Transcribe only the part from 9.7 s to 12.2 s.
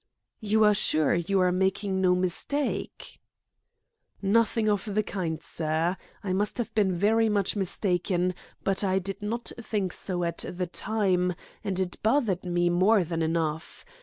so at the time, and it